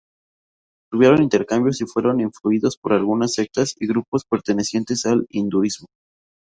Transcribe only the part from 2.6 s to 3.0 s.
por